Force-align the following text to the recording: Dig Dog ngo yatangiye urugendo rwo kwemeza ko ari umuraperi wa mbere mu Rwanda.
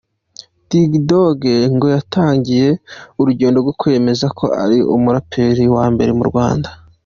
Dig 0.69 0.91
Dog 1.09 1.39
ngo 1.75 1.87
yatangiye 1.95 2.67
urugendo 3.19 3.57
rwo 3.63 3.73
kwemeza 3.79 4.25
ko 4.37 4.45
ari 4.63 4.77
umuraperi 4.95 5.65
wa 5.75 5.85
mbere 5.93 6.11
mu 6.19 6.23
Rwanda. 6.31 6.69